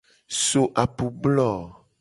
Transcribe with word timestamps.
So 0.43 0.61
apublo. 0.83 1.47